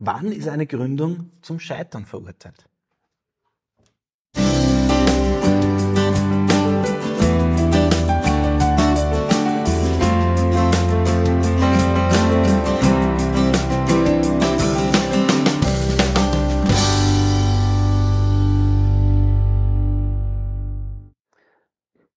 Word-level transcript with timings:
Wann 0.00 0.30
ist 0.30 0.46
eine 0.46 0.64
Gründung 0.64 1.32
zum 1.42 1.58
Scheitern 1.58 2.06
verurteilt? 2.06 2.64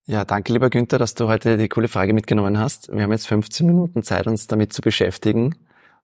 Ja, 0.06 0.24
danke 0.26 0.54
lieber 0.54 0.70
Günther, 0.70 1.00
dass 1.00 1.16
du 1.16 1.28
heute 1.28 1.58
die 1.58 1.68
coole 1.68 1.88
Frage 1.88 2.14
mitgenommen 2.14 2.60
hast. 2.60 2.94
Wir 2.94 3.02
haben 3.02 3.12
jetzt 3.12 3.26
15 3.26 3.66
Minuten 3.66 4.04
Zeit, 4.04 4.28
uns 4.28 4.46
damit 4.46 4.72
zu 4.72 4.84
beschäftigen. 4.84 5.56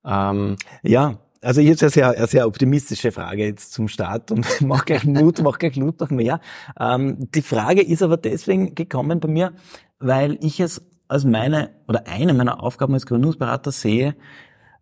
Ähm, 0.04 0.56
ja, 0.82 1.20
also 1.48 1.62
jetzt 1.62 1.82
eine 1.82 1.90
sehr, 1.90 2.28
sehr 2.28 2.46
optimistische 2.46 3.14
Frage 3.14 3.46
jetzt 3.46 3.72
zum 3.72 3.88
Start 3.88 4.32
und 4.32 4.46
mach 4.62 4.84
gleich 4.84 5.06
Mut, 5.06 5.42
mach 5.42 5.58
gleich 5.58 5.78
Mut 5.78 6.02
noch 6.02 6.10
mehr. 6.10 6.42
Ähm, 6.78 7.16
die 7.34 7.42
Frage 7.42 7.82
ist 7.82 8.04
aber 8.04 8.18
deswegen 8.18 8.76
gekommen 8.76 9.22
bei 9.22 9.30
mir, 9.30 9.54
weil 9.98 10.38
ich 10.42 10.60
es 10.60 10.86
als 11.08 11.24
meine 11.24 11.70
oder 11.88 12.06
eine 12.06 12.34
meiner 12.34 12.62
Aufgaben 12.62 12.96
als 12.96 13.06
Gründungsberater 13.06 13.72
sehe, 13.72 14.18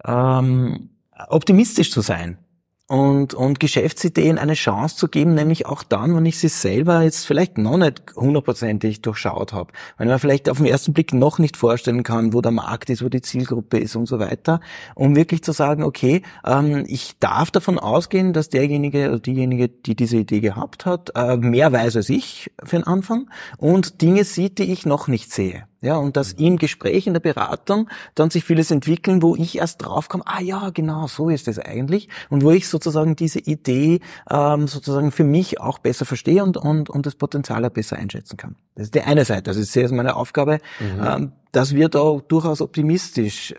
ähm, 0.04 0.90
optimistisch 1.30 1.92
zu 1.92 2.02
sein 2.02 2.40
und, 2.88 3.34
und 3.34 3.60
Geschäftsideen 3.60 4.38
eine 4.38 4.54
Chance 4.54 4.96
zu 4.96 5.08
geben, 5.08 5.34
nämlich 5.34 5.66
auch 5.66 5.82
dann, 5.82 6.16
wenn 6.16 6.26
ich 6.26 6.38
sie 6.38 6.50
selber 6.50 7.02
jetzt 7.02 7.26
vielleicht 7.26 7.58
noch 7.58 7.78
nicht 7.78 8.04
hundertprozentig 8.16 9.02
durchschaut 9.02 9.54
habe, 9.54 9.74
wenn 9.98 10.08
man 10.08 10.20
vielleicht 10.20 10.50
auf 10.50 10.58
den 10.58 10.68
ersten 10.68 10.94
Blick 10.94 11.12
noch 11.12 11.40
nicht 11.40 11.58
vorstellen 11.58 12.04
kann, 12.04 12.34
wo 12.34 12.42
der 12.42 12.52
Markt 12.52 12.92
ist, 12.92 13.04
wo 13.04 13.10
die 13.10 13.22
Zielgruppe 13.22 13.80
ist 13.80 13.96
und 13.96 14.06
so 14.06 14.20
weiter, 14.20 14.60
um 14.94 15.16
wirklich 15.16 15.44
zu 15.44 15.52
sagen, 15.52 15.82
okay, 15.82 16.22
ähm, 16.46 16.84
ich 16.88 17.18
darf 17.20 17.50
davon 17.50 17.80
ausgehen, 17.80 18.34
dass 18.34 18.50
derjenige 18.50 19.10
oder 19.10 19.20
diejenige, 19.20 19.68
die 19.68 19.96
diese 19.96 20.18
Idee 20.18 20.42
gehabt 20.42 20.86
hat, 20.86 21.12
äh, 21.16 21.38
mehr 21.38 21.72
weiß 21.72 21.96
als 21.96 22.10
ich 22.10 22.52
für 22.64 22.76
den 22.76 22.86
Anfang 22.86 23.30
und 23.58 24.02
Dinge 24.04 24.26
sieht, 24.26 24.60
die 24.60 24.72
ich 24.72 24.86
noch 24.86 25.08
nicht 25.08 25.32
sehe. 25.32 25.64
Ja, 25.82 25.98
und 25.98 26.18
dass 26.18 26.34
im 26.34 26.58
Gespräch, 26.58 27.06
in 27.06 27.14
der 27.14 27.20
Beratung 27.20 27.90
dann 28.16 28.30
sich 28.30 28.44
vieles 28.44 28.72
entwickeln, 28.72 29.22
wo 29.22 29.36
ich 29.36 29.58
erst 29.58 29.86
draufkomme, 29.86 30.24
ah 30.26 30.42
ja, 30.42 30.70
genau, 30.72 31.08
so 31.08 31.30
ist 31.30 31.48
es 31.48 31.60
eigentlich. 31.60 32.10
Und 32.30 32.44
wo 32.44 32.52
ich 32.52 32.68
sozusagen 32.70 33.16
diese 33.16 33.40
Idee 33.40 34.00
ähm, 34.30 34.68
sozusagen 34.68 35.12
für 35.12 35.24
mich 35.24 35.60
auch 35.60 35.80
besser 35.80 36.06
verstehe 36.06 36.44
und, 36.44 36.58
und, 36.58 36.90
und 36.90 37.06
das 37.06 37.16
Potenzial 37.16 37.66
auch 37.66 37.70
besser 37.70 37.98
einschätzen 37.98 38.38
kann. 38.38 38.56
Das 38.76 38.86
ist 38.86 38.96
die 38.96 39.02
eine 39.02 39.26
Seite. 39.26 39.52
Also 39.52 39.62
ich 39.62 39.70
sehe 39.70 39.86
es 39.86 39.92
meine 39.92 40.16
Aufgabe, 40.16 40.60
mhm. 40.80 41.06
ähm, 41.06 41.32
dass 41.52 41.76
wir 41.76 41.90
da 41.90 42.20
durchaus 42.28 42.62
optimistisch 42.62 43.52
äh, 43.52 43.56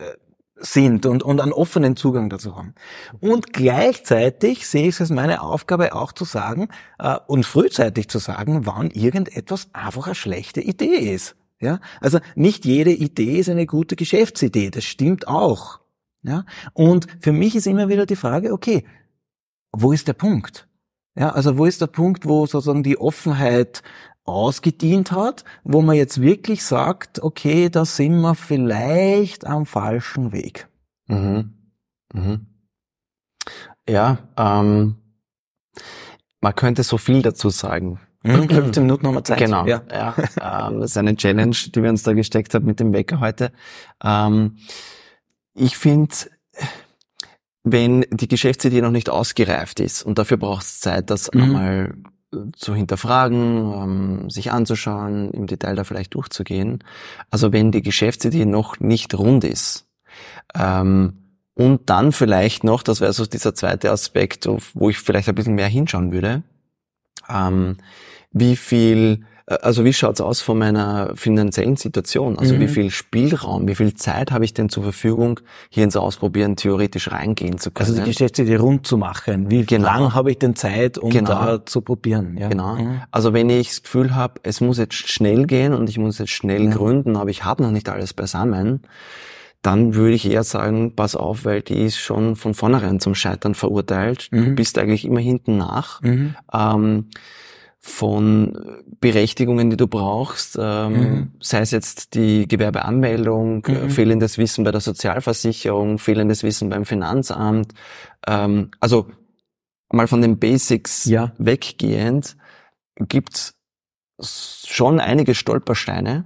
sind 0.59 1.07
und, 1.07 1.23
und 1.23 1.41
einen 1.41 1.53
offenen 1.53 1.97
Zugang 1.97 2.31
dazu 2.31 2.57
haben. 2.57 2.75
Und 3.21 3.53
gleichzeitig 3.53 4.67
sehe 4.67 4.89
ich 4.89 4.95
es 4.95 5.01
als 5.03 5.11
meine 5.11 5.43
Aufgabe 5.43 5.95
auch 5.95 6.13
zu 6.13 6.25
sagen 6.25 6.69
äh, 6.99 7.17
und 7.27 7.45
frühzeitig 7.45 8.09
zu 8.09 8.19
sagen, 8.19 8.65
wann 8.65 8.91
irgendetwas 8.91 9.69
einfach 9.73 10.07
eine 10.07 10.15
schlechte 10.15 10.61
Idee 10.61 11.13
ist. 11.15 11.37
Ja, 11.61 11.81
also 12.01 12.19
nicht 12.35 12.65
jede 12.65 12.93
Idee 12.93 13.39
ist 13.39 13.49
eine 13.49 13.67
gute 13.67 13.97
Geschäftsidee. 13.97 14.71
Das 14.71 14.85
stimmt 14.85 15.27
auch. 15.27 15.81
Ja, 16.23 16.45
und 16.73 17.07
für 17.21 17.33
mich 17.33 17.55
ist 17.55 17.67
immer 17.67 17.89
wieder 17.89 18.05
die 18.05 18.17
Frage, 18.17 18.53
okay, 18.53 18.85
wo 19.73 19.93
ist 19.93 20.09
der 20.09 20.13
Punkt? 20.13 20.69
Ja, 21.17 21.31
also 21.31 21.57
wo 21.57 21.65
ist 21.65 21.81
der 21.81 21.87
Punkt, 21.87 22.27
wo 22.27 22.47
sozusagen 22.47 22.83
die 22.83 22.99
Offenheit 22.99 23.83
ausgedient 24.25 25.13
hat, 25.13 25.45
wo 25.65 25.83
man 25.83 25.97
jetzt 25.97 26.21
wirklich 26.21 26.65
sagt, 26.65 27.23
okay, 27.23 27.71
da 27.71 27.85
sind 27.85 28.21
wir 28.21 28.35
vielleicht 28.35 29.47
am 29.47 29.67
falschen 29.67 30.33
Weg. 30.33 30.69
Mhm. 31.07 31.55
Mhm. 32.13 32.47
Ja, 33.89 34.19
ähm, 34.37 34.97
man 36.41 36.55
könnte 36.55 36.83
so 36.83 36.99
viel 36.99 37.23
dazu 37.23 37.51
sagen. 37.51 38.01
15 38.25 38.75
hm, 38.75 38.83
Minuten 38.83 39.07
haben 39.07 39.15
wir 39.15 39.25
Zeit. 39.25 39.39
Genau. 39.39 39.67
Ja. 39.67 39.83
ja 39.91 40.15
ähm, 40.69 40.81
das 40.81 40.93
ist 40.93 40.97
eine 40.97 41.17
Challenge, 41.17 41.57
die 41.75 41.83
wir 41.83 41.91
uns 41.91 42.03
da 42.03 42.13
gesteckt 42.13 42.55
haben 42.55 42.67
mit 42.67 42.81
dem 42.81 42.93
Wecker 42.93 43.21
heute. 43.21 43.53
Ähm, 44.03 44.57
ich 45.55 45.77
finde, 45.77 46.15
wenn 47.63 48.05
die 48.11 48.29
Geschäftsidee 48.29 48.81
noch 48.81 48.91
nicht 48.91 49.11
ausgereift 49.11 49.81
ist 49.81 50.03
und 50.03 50.19
dafür 50.19 50.37
braucht 50.37 50.65
es 50.65 50.81
Zeit, 50.81 51.11
das 51.11 51.31
mhm. 51.33 51.43
einmal 51.43 51.95
zu 52.57 52.75
hinterfragen, 52.75 53.73
ähm, 53.73 54.31
sich 54.31 54.53
anzuschauen, 54.53 55.31
im 55.31 55.47
Detail 55.47 55.77
da 55.77 55.85
vielleicht 55.85 56.15
durchzugehen. 56.15 56.83
Also 57.31 57.53
wenn 57.53 57.73
die 57.73 57.83
Geschäftsidee 57.83 58.45
noch 58.45 58.81
nicht 58.81 59.15
rund 59.17 59.45
ist, 59.45 59.87
ähm, 60.55 61.23
und 61.55 61.89
dann 61.89 62.13
vielleicht 62.13 62.65
noch, 62.65 62.83
das 62.83 63.01
wäre 63.01 63.15
so 63.15 63.25
dieser 63.25 63.55
zweite 63.55 63.91
Aspekt, 63.91 64.47
wo 64.75 64.91
ich 64.91 64.99
vielleicht 64.99 65.29
ein 65.29 65.35
bisschen 65.35 65.55
mehr 65.55 65.69
hinschauen 65.69 66.13
würde, 66.13 66.43
ähm, 67.29 67.77
wie 68.33 68.57
viel, 68.57 69.25
äh, 69.47 69.55
also 69.63 69.85
wie 69.85 69.93
schaut's 69.93 70.21
aus 70.21 70.41
von 70.41 70.59
meiner 70.59 71.13
finanziellen 71.15 71.77
Situation? 71.77 72.39
Also 72.39 72.55
mhm. 72.55 72.61
wie 72.61 72.69
viel 72.69 72.91
Spielraum, 72.91 73.69
wie 73.69 73.75
viel 73.75 73.95
Zeit 73.95 74.31
habe 74.31 74.45
ich 74.45 74.55
denn 74.55 74.69
zur 74.69 74.83
Verfügung, 74.83 75.41
hier 75.71 75.85
ins 75.85 75.97
Ausprobieren 75.97 76.57
theoretisch 76.57 77.11
reingehen 77.11 77.59
zu 77.59 77.71
können? 77.71 77.91
Also 77.91 78.03
die 78.03 78.11
Geschäftsidee 78.11 78.57
rund 78.57 78.87
zu 78.87 78.99
machen. 78.99 79.51
Wie 79.51 79.65
genau. 79.65 79.87
lang 79.87 80.15
habe 80.15 80.31
ich 80.31 80.39
denn 80.39 80.55
Zeit, 80.57 80.99
um 80.99 81.11
genau. 81.11 81.31
da 81.31 81.67
zu 81.67 81.81
probieren? 81.81 82.37
Ja. 82.39 82.49
Genau. 82.49 82.77
Mhm. 82.77 83.01
Also 83.11 83.33
wenn 83.33 83.51
ich 83.51 83.69
das 83.69 83.83
Gefühl 83.83 84.15
habe, 84.15 84.41
es 84.43 84.61
muss 84.61 84.79
jetzt 84.79 84.95
schnell 84.95 85.47
gehen 85.47 85.73
und 85.73 85.89
ich 85.89 85.99
muss 85.99 86.19
jetzt 86.19 86.33
schnell 86.33 86.67
mhm. 86.67 86.71
gründen, 86.73 87.17
aber 87.17 87.31
ich 87.31 87.45
habe 87.45 87.63
noch 87.63 87.71
nicht 87.71 87.89
alles 87.89 88.13
beisammen, 88.13 88.83
dann 89.63 89.95
würde 89.95 90.15
ich 90.15 90.31
eher 90.31 90.45
sagen, 90.45 90.95
pass 90.95 91.17
auf, 91.17 91.45
weil 91.45 91.63
die 91.63 91.85
ist 91.85 91.99
schon 91.99 92.37
von 92.37 92.55
vornherein 92.55 93.01
zum 93.01 93.15
Scheitern 93.15 93.55
verurteilt. 93.55 94.33
Du 94.33 94.39
mhm. 94.39 94.55
bist 94.55 94.79
eigentlich 94.79 95.05
immer 95.05 95.21
hinten 95.21 95.57
nach. 95.57 96.01
Mhm. 96.03 96.37
Ähm, 96.53 97.07
von 97.87 98.83
Berechtigungen, 99.01 99.71
die 99.71 99.77
du 99.77 99.87
brauchst, 99.87 100.59
ähm, 100.61 100.93
mhm. 100.93 101.33
sei 101.41 101.61
es 101.61 101.71
jetzt 101.71 102.15
die 102.15 102.49
Gewerbeanmeldung, 102.49 103.65
äh, 103.67 103.85
mhm. 103.85 103.91
fehlendes 103.91 104.39
Wissen 104.39 104.65
bei 104.65 104.73
der 104.73 104.81
Sozialversicherung, 104.81 105.99
fehlendes 105.99 106.43
Wissen 106.43 106.69
beim 106.69 106.85
Finanzamt. 106.85 107.73
Ähm, 108.27 108.73
also 108.81 109.07
mal 109.93 110.09
von 110.09 110.21
den 110.21 110.39
Basics 110.39 111.05
ja. 111.05 111.33
weggehend, 111.39 112.37
gibt's 112.97 113.55
schon 114.21 114.99
einige 114.99 115.35
Stolpersteine, 115.35 116.25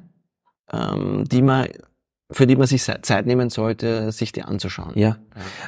ähm, 0.73 1.25
die 1.31 1.43
man 1.43 1.69
für 2.33 2.47
die 2.47 2.57
man 2.57 2.67
sich 2.67 2.83
Zeit 2.83 3.27
nehmen 3.27 3.51
sollte, 3.51 4.13
sich 4.13 4.33
die 4.33 4.43
anzuschauen. 4.43 4.93
Ja, 4.95 5.17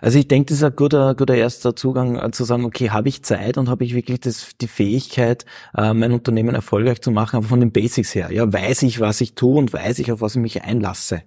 also 0.00 0.18
ich 0.18 0.28
denke, 0.28 0.48
das 0.48 0.58
ist 0.58 0.64
ein 0.64 0.76
guter, 0.76 1.14
guter 1.14 1.34
erster 1.34 1.74
Zugang 1.74 2.16
äh, 2.16 2.30
zu 2.30 2.44
sagen, 2.44 2.64
okay, 2.64 2.90
habe 2.90 3.08
ich 3.08 3.24
Zeit 3.24 3.58
und 3.58 3.68
habe 3.68 3.84
ich 3.84 3.94
wirklich 3.94 4.20
das, 4.20 4.50
die 4.60 4.68
Fähigkeit, 4.68 5.44
äh, 5.76 5.92
mein 5.92 6.12
Unternehmen 6.12 6.54
erfolgreich 6.54 7.00
zu 7.00 7.10
machen, 7.10 7.36
aber 7.36 7.46
von 7.46 7.60
den 7.60 7.72
Basics 7.72 8.14
her. 8.14 8.32
Ja, 8.32 8.52
weiß 8.52 8.82
ich, 8.82 9.00
was 9.00 9.20
ich 9.20 9.34
tue 9.34 9.58
und 9.58 9.72
weiß 9.72 9.98
ich, 9.98 10.12
auf 10.12 10.20
was 10.20 10.36
ich 10.36 10.42
mich 10.42 10.62
einlasse. 10.62 11.22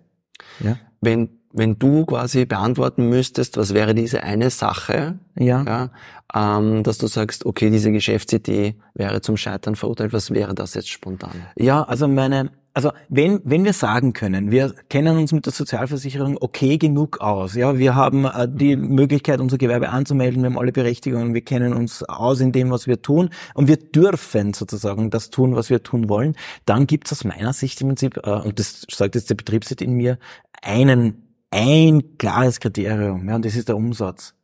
Ja. 0.60 0.78
Wenn 1.02 1.30
wenn 1.58 1.80
du 1.80 2.06
quasi 2.06 2.46
beantworten 2.46 3.08
müsstest, 3.08 3.56
was 3.56 3.74
wäre 3.74 3.96
diese 3.96 4.24
eine 4.24 4.50
Sache, 4.50 5.20
ja. 5.40 5.64
ja 5.64 5.90
ähm, 6.34 6.84
dass 6.84 6.98
du 6.98 7.08
sagst, 7.08 7.46
okay, 7.46 7.70
diese 7.70 7.94
Geschäftsidee 7.94 8.76
wäre 8.94 9.22
zum 9.22 9.38
Scheitern 9.38 9.78
verurteilt, 9.78 10.12
was 10.12 10.32
wäre 10.32 10.54
das 10.54 10.74
jetzt 10.74 10.90
spontan? 10.90 11.32
Ja, 11.56 11.84
also 11.84 12.10
meine 12.10 12.52
also 12.76 12.92
wenn, 13.08 13.40
wenn 13.46 13.64
wir 13.64 13.72
sagen 13.72 14.12
können, 14.12 14.52
wir 14.52 14.76
kennen 14.90 15.18
uns 15.18 15.32
mit 15.32 15.46
der 15.46 15.54
Sozialversicherung 15.54 16.38
okay 16.42 16.78
genug 16.78 17.22
aus, 17.22 17.56
ja, 17.56 17.78
wir 17.78 17.96
haben 17.96 18.26
äh, 18.26 18.50
die 18.50 18.76
Möglichkeit, 18.76 19.40
unser 19.40 19.58
Gewerbe 19.58 19.90
anzumelden, 19.90 20.44
wir 20.44 20.50
haben 20.50 20.60
alle 20.60 20.74
Berechtigungen, 20.74 21.34
wir 21.34 21.42
kennen 21.42 21.74
uns 21.74 22.04
aus 22.04 22.42
in 22.42 22.52
dem, 22.52 22.72
was 22.72 22.86
wir 22.86 23.02
tun 23.02 23.30
und 23.54 23.70
wir 23.70 23.78
dürfen 23.78 24.54
sozusagen 24.54 25.10
das 25.10 25.30
tun, 25.30 25.56
was 25.56 25.70
wir 25.70 25.84
tun 25.84 26.10
wollen, 26.10 26.36
dann 26.66 26.86
gibt 26.86 27.08
es 27.08 27.14
aus 27.14 27.24
meiner 27.24 27.54
Sicht 27.54 27.80
im 27.80 27.88
Prinzip, 27.88 28.18
äh, 28.18 28.30
und 28.30 28.60
das 28.60 28.86
sagt 28.92 29.16
jetzt 29.16 29.30
der 29.30 29.36
Betriebswirt 29.36 29.82
in 29.82 29.94
mir, 29.94 30.20
einen, 30.62 31.30
ein 31.52 32.18
klares 32.18 32.60
Kriterium, 32.60 33.30
ja, 33.30 33.36
und 33.36 33.46
das 33.46 33.56
ist 33.56 33.70
der 33.70 33.78
Umsatz. 33.78 34.36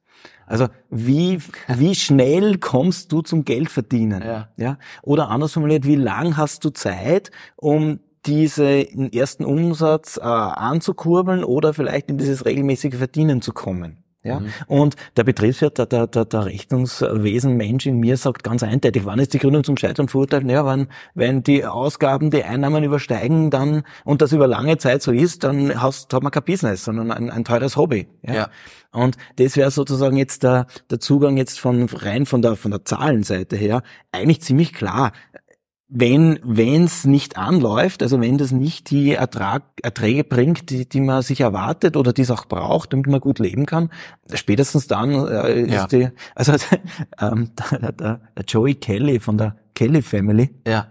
Also 0.46 0.70
wie, 0.90 1.40
wie 1.68 1.96
schnell 1.96 2.60
kommst 2.60 3.12
du 3.12 3.24
zum 3.24 3.44
Geld 3.44 3.70
verdienen? 3.70 4.22
Ja. 4.24 4.48
ja? 4.56 4.78
Oder 5.02 5.28
anders 5.28 5.52
formuliert, 5.52 5.86
wie 5.86 5.98
lang 5.98 6.38
hast 6.38 6.64
du 6.64 6.70
Zeit, 6.70 7.30
um 7.58 8.00
diesen 8.26 9.12
ersten 9.12 9.46
Umsatz 9.46 10.18
äh, 10.18 10.22
anzukurbeln 10.22 11.44
oder 11.44 11.74
vielleicht 11.74 12.10
in 12.10 12.18
dieses 12.18 12.46
regelmäßige 12.46 12.96
Verdienen 12.96 13.42
zu 13.42 13.52
kommen. 13.52 14.04
Ja? 14.24 14.40
Mhm. 14.40 14.50
Und 14.68 14.96
der 15.18 15.24
Betriebswirt, 15.24 15.78
der, 15.78 15.88
der, 15.88 16.08
der, 16.08 16.26
der 16.26 16.46
Rechnungswesen 16.46 17.58
Mensch 17.58 17.86
in 17.86 18.00
mir 18.00 18.18
sagt 18.18 18.44
ganz 18.44 18.62
eindeutig, 18.62 19.06
wann 19.06 19.20
ist 19.20 19.34
die 19.34 19.40
Gründung 19.40 19.64
zum 19.64 19.78
Scheitern 19.78 20.08
verurteilt? 20.08 20.46
Naja, 20.46 20.66
wenn, 20.66 20.88
wenn 21.16 21.44
die 21.44 21.66
Ausgaben 21.66 22.30
die 22.30 22.44
Einnahmen 22.44 22.84
übersteigen, 22.84 23.50
dann, 23.50 23.84
und 24.06 24.22
das 24.22 24.32
über 24.32 24.48
lange 24.48 24.78
Zeit 24.78 25.02
so 25.02 25.12
ist, 25.12 25.44
dann 25.44 25.82
hast, 25.82 26.14
hat 26.14 26.22
man 26.22 26.32
kein 26.32 26.44
Business, 26.44 26.84
sondern 26.84 27.12
ein, 27.12 27.32
ein 27.32 27.44
teures 27.44 27.78
Hobby. 27.78 28.08
Ja. 28.22 28.34
ja. 28.34 28.50
Und 28.92 29.18
das 29.38 29.56
wäre 29.56 29.72
sozusagen 29.72 30.18
jetzt 30.18 30.44
der, 30.44 30.68
der 30.90 31.00
Zugang 31.00 31.38
jetzt 31.38 31.60
von 31.60 31.86
rein 31.86 32.26
von 32.26 32.42
der, 32.42 32.56
von 32.56 32.72
der 32.72 32.86
Zahlenseite 32.86 33.56
her 33.56 33.84
eigentlich 34.12 34.42
ziemlich 34.42 34.74
klar 34.74 35.14
wenn 35.94 36.40
wenn 36.42 36.86
es 36.86 37.04
nicht 37.06 37.38
anläuft, 37.38 38.02
also 38.02 38.22
wenn 38.22 38.38
das 38.38 38.52
nicht 38.54 38.90
die 38.92 39.12
Ertrag, 39.14 39.64
Erträge 39.84 40.24
bringt, 40.24 40.70
die, 40.70 40.88
die 40.88 41.02
man 41.02 41.22
sich 41.22 41.42
erwartet 41.42 41.98
oder 41.98 42.14
die 42.14 42.22
es 42.22 42.32
auch 42.32 42.46
braucht, 42.46 42.94
damit 42.94 43.08
man 43.08 43.20
gut 43.20 43.40
leben 43.40 43.66
kann, 43.66 43.90
spätestens 44.34 44.88
dann 44.88 45.12
äh, 45.28 45.64
ist 45.64 45.72
Ja. 45.74 45.88
die, 45.88 46.10
also 46.34 46.54
ähm, 47.22 47.52
der, 47.72 47.92
der, 47.92 48.22
der 48.38 48.46
Joey 48.48 48.76
Kelly 48.76 49.20
von 49.20 49.38
der 49.38 49.58
Kelly 49.76 50.02
Family, 50.02 50.50
Ja. 50.66 50.88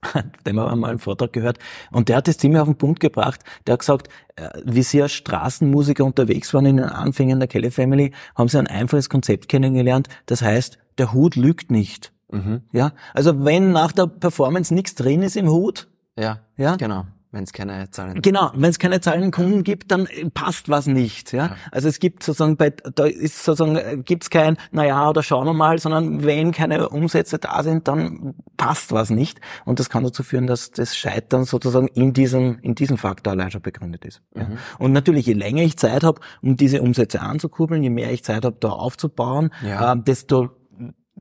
dem 0.46 0.58
haben 0.60 0.70
wir 0.70 0.76
mal 0.76 0.90
einen 0.90 0.98
Vortrag 0.98 1.32
gehört 1.32 1.58
und 1.90 2.08
der 2.08 2.16
hat 2.16 2.28
das 2.28 2.38
ziemlich 2.38 2.60
auf 2.60 2.68
den 2.68 2.78
Punkt 2.78 3.00
gebracht. 3.00 3.40
Der 3.66 3.74
hat 3.74 3.80
gesagt, 3.80 4.08
äh, 4.36 4.48
wie 4.64 4.82
sie 4.82 5.02
als 5.02 5.12
Straßenmusiker 5.12 6.04
unterwegs 6.04 6.54
waren 6.54 6.66
in 6.66 6.76
den 6.78 6.86
Anfängen 6.86 7.38
der 7.38 7.48
Kelly 7.48 7.70
Family, 7.70 8.12
haben 8.34 8.48
sie 8.48 8.58
ein 8.58 8.68
einfaches 8.68 9.10
Konzept 9.10 9.48
kennengelernt. 9.48 10.08
Das 10.26 10.40
heißt, 10.40 10.78
der 10.96 11.12
Hut 11.12 11.36
lügt 11.36 11.70
nicht. 11.70 12.12
Mhm. 12.30 12.62
Ja, 12.72 12.92
also 13.14 13.44
wenn 13.44 13.72
nach 13.72 13.92
der 13.92 14.06
Performance 14.06 14.72
nichts 14.74 14.94
drin 14.94 15.22
ist 15.22 15.36
im 15.36 15.48
Hut, 15.48 15.88
Ja. 16.16 16.40
Ja. 16.56 16.76
Genau. 16.76 17.04
Wenn 17.30 17.44
es 17.44 17.52
keine 17.52 17.90
Zahlen 17.90 18.22
genau, 18.22 18.50
wenn 18.54 18.70
es 18.70 18.78
keine 18.78 19.02
zahlenden 19.02 19.32
Kunden 19.32 19.62
gibt, 19.62 19.90
dann 19.92 20.06
äh, 20.06 20.30
passt 20.30 20.70
was 20.70 20.86
nicht. 20.86 21.32
Ja, 21.34 21.46
Ja. 21.48 21.56
also 21.70 21.86
es 21.86 22.00
gibt 22.00 22.22
sozusagen 22.22 22.56
bei, 22.56 22.70
da 22.70 23.04
ist 23.04 23.44
sozusagen 23.44 23.76
äh, 23.76 23.98
gibt's 24.02 24.30
kein, 24.30 24.56
naja, 24.72 25.10
oder 25.10 25.22
schauen 25.22 25.44
wir 25.44 25.52
mal, 25.52 25.78
sondern 25.78 26.24
wenn 26.24 26.52
keine 26.52 26.88
Umsätze 26.88 27.38
da 27.38 27.62
sind, 27.62 27.86
dann 27.86 28.34
passt 28.56 28.92
was 28.92 29.10
nicht. 29.10 29.40
Und 29.66 29.78
das 29.78 29.90
kann 29.90 30.04
dazu 30.04 30.22
führen, 30.22 30.46
dass 30.46 30.70
das 30.70 30.96
Scheitern 30.96 31.44
sozusagen 31.44 31.88
in 31.88 32.14
diesem, 32.14 32.60
in 32.62 32.74
diesem 32.74 32.96
Faktor 32.96 33.34
allein 33.34 33.50
schon 33.50 33.60
begründet 33.60 34.06
ist. 34.06 34.22
Ja. 34.34 34.44
Mhm. 34.44 34.58
Und 34.78 34.92
natürlich, 34.92 35.26
je 35.26 35.34
länger 35.34 35.62
ich 35.62 35.76
Zeit 35.76 36.04
habe, 36.04 36.20
um 36.40 36.56
diese 36.56 36.80
Umsätze 36.80 37.20
anzukurbeln, 37.20 37.82
je 37.82 37.90
mehr 37.90 38.10
ich 38.10 38.24
Zeit 38.24 38.46
habe, 38.46 38.56
da 38.58 38.70
aufzubauen, 38.70 39.50
Ja. 39.62 39.92
äh, 39.92 39.96
desto 40.00 40.48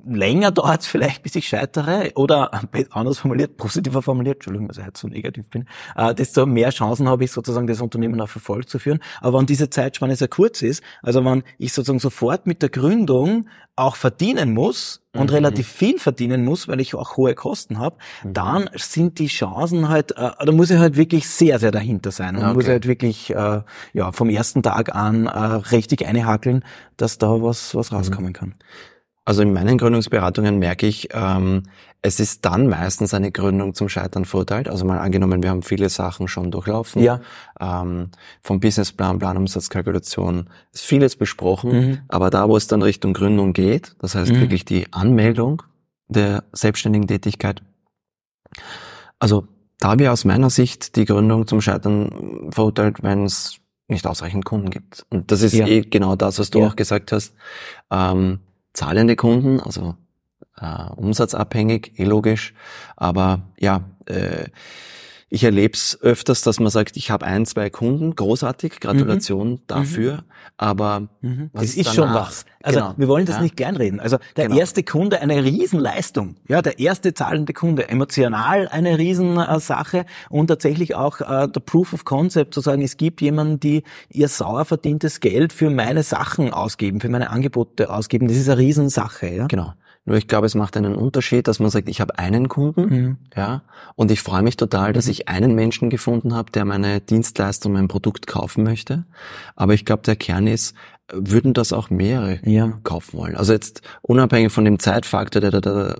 länger 0.10 0.52
dauert 0.58 0.82
es 0.82 0.88
vielleicht, 0.88 1.24
bis 1.24 1.36
ich 1.36 1.48
scheitere, 1.48 2.12
oder 2.16 2.52
anders 2.92 3.20
formuliert, 3.20 3.58
positiver 3.58 4.02
formuliert, 4.02 4.38
Entschuldigung, 4.38 4.68
dass 4.68 4.78
ich 4.78 4.86
jetzt 4.86 5.00
so 5.00 5.08
negativ 5.08 5.50
bin, 5.50 5.66
äh, 5.96 6.14
desto 6.16 6.46
mehr 6.46 6.70
Chancen 6.70 7.08
habe 7.08 7.24
ich 7.24 7.32
sozusagen, 7.32 7.68
das 7.68 7.82
Unternehmen 7.82 8.20
auf 8.22 8.36
Erfolg 8.36 8.70
zu 8.70 8.80
führen. 8.80 9.00
Aber 9.22 9.40
wenn 9.40 9.46
diese 9.46 9.70
Zeitspanne 9.70 10.16
sehr 10.16 10.28
kurz 10.28 10.62
ist, 10.62 10.82
also 11.02 11.24
wenn 11.26 11.44
ich 11.58 11.74
sozusagen 11.74 12.00
sofort 12.00 12.48
mit 12.48 12.62
der 12.62 12.70
Gründung 12.70 13.48
auch 13.76 13.96
verdienen 13.96 14.54
muss 14.54 15.04
und 15.14 15.30
Mhm. 15.30 15.36
relativ 15.36 15.68
viel 15.68 16.00
verdienen 16.00 16.44
muss, 16.46 16.68
weil 16.68 16.80
ich 16.80 16.96
auch 16.96 17.16
hohe 17.18 17.36
Kosten 17.36 17.78
habe, 17.78 17.98
Mhm. 18.24 18.34
dann 18.34 18.70
sind 18.76 19.20
die 19.20 19.28
Chancen 19.28 19.88
halt, 19.90 20.12
äh, 20.18 20.32
da 20.44 20.52
muss 20.52 20.72
ich 20.72 20.78
halt 20.80 20.96
wirklich 20.98 21.28
sehr, 21.30 21.60
sehr 21.60 21.72
dahinter 21.72 22.12
sein 22.12 22.36
und 22.38 22.44
Okay. 22.44 22.54
muss 22.54 22.68
halt 22.68 22.88
wirklich 22.88 23.30
äh, 23.36 23.62
ja 23.94 24.12
vom 24.12 24.30
ersten 24.30 24.64
Tag 24.64 24.96
an 24.96 25.28
äh, 25.28 25.30
richtig 25.40 26.06
einhakeln, 26.08 26.64
dass 26.98 27.18
da 27.20 27.42
was 27.42 27.76
was 27.76 27.92
Mhm. 27.92 27.98
rauskommen 27.98 28.34
kann. 28.34 28.56
Also 29.28 29.42
in 29.42 29.52
meinen 29.52 29.78
Gründungsberatungen 29.78 30.58
merke 30.58 30.88
ich, 30.88 31.10
ähm, 31.12 31.64
es 32.02 32.22
ist 32.22 32.46
dann 32.46 32.68
meistens 32.70 33.14
eine 33.14 33.30
Gründung 33.30 33.74
zum 33.74 33.90
Scheitern 33.90 34.24
verurteilt. 34.24 34.70
Also 34.70 34.86
mal 34.86 35.00
angenommen, 35.00 35.44
wir 35.44 35.50
haben 35.50 35.64
viele 35.64 35.90
Sachen 35.90 36.30
schon 36.30 36.50
durchlaufen. 36.50 37.04
Ja. 37.04 37.20
Ähm, 37.60 38.12
vom 38.42 38.62
Businessplan, 38.62 39.20
Planumsatzkalkulation 39.20 40.48
ist 40.72 40.86
vieles 40.86 41.18
besprochen. 41.18 41.72
Mhm. 41.72 41.98
Aber 42.08 42.30
da, 42.30 42.48
wo 42.48 42.56
es 42.56 42.68
dann 42.68 42.82
Richtung 42.82 43.12
Gründung 43.12 43.52
geht, 43.52 43.98
das 44.00 44.16
heißt 44.16 44.32
Mhm. 44.32 44.40
wirklich 44.40 44.64
die 44.64 44.94
Anmeldung 44.94 45.62
der 46.08 46.46
selbstständigen 46.54 47.10
Tätigkeit. 47.10 47.62
Also 49.20 49.46
da 49.80 50.00
wäre 50.00 50.14
aus 50.14 50.24
meiner 50.24 50.50
Sicht 50.50 50.96
die 50.96 51.04
Gründung 51.04 51.48
zum 51.48 51.60
Scheitern 51.60 52.50
verurteilt, 52.52 53.04
wenn 53.04 53.26
es 53.26 53.58
nicht 53.90 54.08
ausreichend 54.08 54.46
Kunden 54.46 54.70
gibt. 54.70 55.06
Und 55.10 55.34
das 55.34 55.42
ist 55.42 55.52
Ja. 55.54 55.68
eh 55.68 55.82
genau 55.82 56.16
das, 56.16 56.40
was 56.40 56.50
du 56.50 56.60
Ja. 56.60 56.68
auch 56.68 56.78
gesagt 56.78 57.12
hast. 57.12 57.34
Ähm, 57.92 58.40
zahlende 58.78 59.16
Kunden, 59.16 59.60
also 59.60 59.96
äh, 60.60 60.92
umsatzabhängig, 60.96 62.00
eh 62.00 62.04
logisch. 62.04 62.54
Aber 62.96 63.42
ja, 63.60 63.82
äh, 64.06 64.46
ich 65.30 65.44
erlebe 65.44 65.74
es 65.74 65.98
öfters, 66.02 66.42
dass 66.42 66.60
man 66.60 66.70
sagt, 66.70 66.96
ich 66.96 67.12
habe 67.12 67.26
ein, 67.26 67.46
zwei 67.46 67.70
Kunden, 67.70 68.16
großartig, 68.16 68.80
Gratulation 68.80 69.60
dafür. 69.68 70.24
Aber 70.56 71.08
Mhm. 71.22 71.50
Was 71.54 71.62
Das 71.64 71.70
ist 71.72 71.78
ist 71.88 71.96
schon 71.96 72.08
danach? 72.08 72.28
was. 72.30 72.46
Also 72.64 72.80
Genau. 72.80 72.94
wir 72.98 73.08
wollen 73.10 73.26
das 73.26 73.36
Ja. 73.38 73.42
nicht 73.42 73.58
kleinreden. 73.58 74.00
Also 74.00 74.18
der 74.38 74.48
Genau. 74.48 74.60
erste 74.60 74.84
Kunde 74.84 75.20
eine 75.22 75.44
Riesenleistung. 75.44 76.36
Ja, 76.48 76.62
der 76.62 76.80
erste 76.80 77.14
zahlende 77.14 77.54
Kunde. 77.54 77.90
Emotional 77.90 78.68
eine 78.70 78.98
Riesensache 78.98 80.06
und 80.30 80.48
tatsächlich 80.48 80.96
auch 80.96 81.20
äh, 81.22 81.48
der 81.50 81.60
Proof 81.60 81.94
of 81.94 82.06
Concept 82.06 82.54
zu 82.54 82.62
sagen, 82.62 82.82
es 82.82 82.98
gibt 82.98 83.22
jemanden, 83.22 83.60
die 83.60 83.84
ihr 84.10 84.28
sauer 84.30 84.66
verdientes 84.66 85.20
Geld 85.20 85.52
für 85.54 85.70
meine 85.70 86.04
Sachen 86.04 86.54
ausgeben, 86.54 87.02
für 87.02 87.10
meine 87.10 87.30
Angebote 87.30 87.90
ausgeben. 87.90 88.28
Das 88.28 88.38
ist 88.38 88.48
eine 88.50 88.60
Riesensache. 88.60 89.28
Ja? 89.28 89.48
Genau. 89.48 89.74
Nur 90.08 90.16
ich 90.16 90.28
glaube, 90.30 90.46
es 90.48 90.56
macht 90.56 90.78
einen 90.78 90.96
Unterschied, 90.96 91.50
dass 91.50 91.60
man 91.60 91.70
sagt, 91.70 91.90
ich 91.90 92.00
habe 92.00 92.18
einen 92.18 92.48
Kunden, 92.48 92.82
Mhm. 92.90 93.18
ja, 93.36 93.62
und 93.96 94.10
ich 94.10 94.22
freue 94.22 94.42
mich 94.42 94.56
total, 94.56 94.94
dass 94.94 95.08
ich 95.10 95.28
einen 95.28 95.54
Menschen 95.54 95.90
gefunden 95.90 96.34
habe, 96.34 96.50
der 96.52 96.64
meine 96.64 97.02
Dienstleistung, 97.02 97.74
mein 97.74 97.90
Produkt 97.90 98.26
kaufen 98.26 98.64
möchte. 98.64 99.04
Aber 99.58 99.74
ich 99.74 99.84
glaube, 99.84 100.04
der 100.04 100.16
Kern 100.16 100.48
ist, 100.48 100.76
würden 101.12 101.54
das 101.54 101.74
auch 101.74 101.90
mehrere 101.90 102.40
Ja. 102.44 102.80
kaufen 102.84 103.18
wollen. 103.20 103.36
Also 103.36 103.52
jetzt 103.52 103.82
unabhängig 104.02 104.52
von 104.54 104.64
dem 104.64 104.80
Zeitfaktor, 104.80 105.42
der 105.42 105.52
da, 105.52 105.60
da 105.60 105.96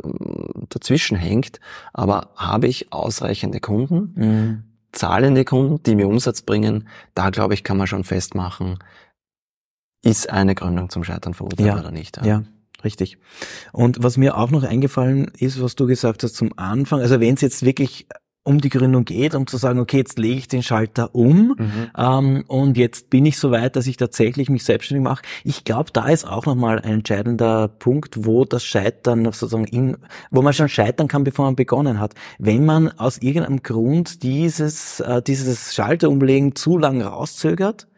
dazwischen 0.70 1.18
hängt, 1.18 1.60
aber 1.94 2.30
habe 2.38 2.68
ich 2.68 2.94
ausreichende 2.94 3.60
Kunden, 3.60 4.14
Mhm. 4.16 4.64
zahlende 4.94 5.44
Kunden, 5.44 5.84
die 5.84 5.96
mir 5.96 6.08
Umsatz 6.08 6.42
bringen, 6.44 6.88
da 7.14 7.30
glaube 7.30 7.54
ich, 7.56 7.66
kann 7.66 7.76
man 7.78 7.88
schon 7.88 8.06
festmachen, 8.06 8.80
ist 10.02 10.30
eine 10.30 10.56
Gründung 10.56 10.90
zum 10.90 11.04
Scheitern 11.04 11.34
verurteilt 11.34 11.68
Ja. 11.68 11.78
oder 11.80 11.92
nicht. 11.92 12.18
Ja, 12.26 12.44
richtig. 12.84 13.18
Und 13.74 14.04
was 14.04 14.18
mir 14.18 14.38
auch 14.38 14.52
noch 14.52 14.64
eingefallen 14.64 15.32
ist, 15.38 15.62
was 15.62 15.76
du 15.76 15.88
gesagt 15.88 16.24
hast 16.24 16.36
zum 16.36 16.58
Anfang, 16.58 17.02
also 17.02 17.20
wenn 17.20 17.36
es 17.36 17.42
jetzt 17.42 17.66
wirklich 17.66 18.08
um 18.44 18.62
die 18.62 18.70
Gründung 18.70 19.04
geht, 19.04 19.36
um 19.36 19.46
zu 19.46 19.58
sagen, 19.58 19.78
okay, 19.78 19.98
jetzt 19.98 20.18
lege 20.18 20.38
ich 20.40 20.48
den 20.48 20.64
Schalter 20.64 21.14
um 21.14 21.56
Mhm. 21.58 21.90
ähm, 21.98 22.44
und 22.48 22.78
jetzt 22.78 23.10
bin 23.10 23.26
ich 23.26 23.38
so 23.38 23.52
weit, 23.52 23.76
dass 23.76 23.88
ich 23.88 23.98
tatsächlich 23.98 24.50
mich 24.50 24.64
selbstständig 24.64 25.04
mache. 25.04 25.22
Ich 25.44 25.66
glaube, 25.66 25.92
da 25.92 26.08
ist 26.08 26.26
auch 26.26 26.46
nochmal 26.46 26.80
ein 26.80 26.94
entscheidender 26.94 27.68
Punkt, 27.68 28.26
wo 28.26 28.46
das 28.46 28.64
Scheitern 28.64 29.26
sozusagen 29.26 29.66
in, 29.66 29.98
wo 30.32 30.42
man 30.42 30.54
schon 30.54 30.70
scheitern 30.70 31.10
kann, 31.10 31.26
bevor 31.26 31.44
man 31.44 31.58
begonnen 31.58 32.00
hat. 32.00 32.14
Wenn 32.40 32.64
man 32.64 32.90
aus 32.98 33.18
irgendeinem 33.18 33.64
Grund 33.64 34.24
dieses, 34.24 35.02
äh, 35.02 35.22
dieses 35.22 35.76
Schalter 35.76 36.10
umlegen 36.10 36.56
zu 36.56 36.78
lang 36.78 37.02
rauszögert, 37.02 37.90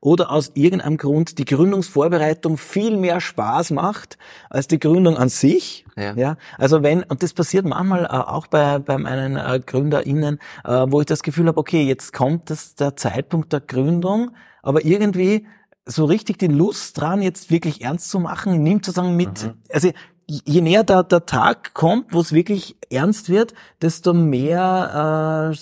oder 0.00 0.30
aus 0.30 0.52
irgendeinem 0.54 0.96
Grund 0.96 1.38
die 1.38 1.44
Gründungsvorbereitung 1.44 2.58
viel 2.58 2.96
mehr 2.96 3.20
Spaß 3.20 3.70
macht 3.70 4.18
als 4.50 4.68
die 4.68 4.78
Gründung 4.78 5.16
an 5.16 5.28
sich. 5.28 5.84
Ja. 5.96 6.14
Ja, 6.14 6.36
also 6.58 6.82
wenn, 6.82 7.02
und 7.04 7.22
das 7.22 7.32
passiert 7.32 7.64
manchmal 7.64 8.04
äh, 8.04 8.08
auch 8.08 8.46
bei, 8.48 8.78
bei 8.78 8.98
meinen 8.98 9.36
äh, 9.36 9.60
GründerInnen, 9.64 10.38
äh, 10.64 10.86
wo 10.88 11.00
ich 11.00 11.06
das 11.06 11.22
Gefühl 11.22 11.46
habe, 11.46 11.58
okay, 11.58 11.82
jetzt 11.84 12.12
kommt 12.12 12.50
das, 12.50 12.74
der 12.74 12.96
Zeitpunkt 12.96 13.52
der 13.52 13.60
Gründung, 13.60 14.32
aber 14.62 14.84
irgendwie 14.84 15.46
so 15.86 16.04
richtig 16.04 16.38
die 16.38 16.48
Lust 16.48 17.00
dran, 17.00 17.22
jetzt 17.22 17.50
wirklich 17.50 17.82
ernst 17.82 18.10
zu 18.10 18.18
machen, 18.20 18.62
nimmt 18.62 18.84
sozusagen 18.84 19.16
mit, 19.16 19.44
Mhm. 19.44 19.54
also 19.72 19.90
je 20.28 20.60
näher 20.60 20.82
der, 20.82 21.04
der 21.04 21.24
Tag 21.24 21.72
kommt, 21.74 22.12
wo 22.12 22.20
es 22.20 22.32
wirklich 22.32 22.76
ernst 22.90 23.28
wird, 23.28 23.54
desto 23.80 24.12
mehr, 24.12 25.52
äh, 25.52 25.56